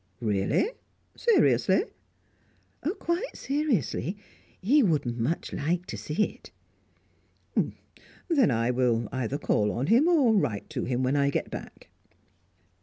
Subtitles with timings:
[0.19, 0.71] "Really?
[1.15, 1.83] Seriously?"
[2.97, 4.17] "Quite seriously.
[4.59, 6.49] He would much like to see it."
[8.27, 11.89] "Then I will either call on him, or write to him, when I get back."